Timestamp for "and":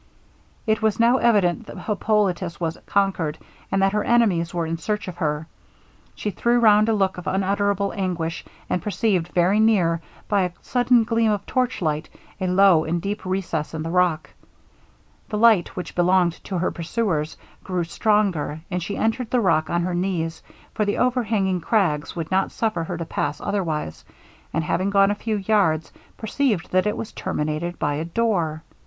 3.71-3.83, 8.67-8.81, 12.83-12.99, 18.71-18.81, 24.51-24.63